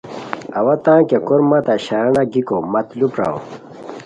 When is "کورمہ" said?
1.27-1.59